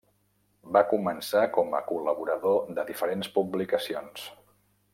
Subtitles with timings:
[0.77, 4.25] Va començar com a col·laborador de diferents publicacions.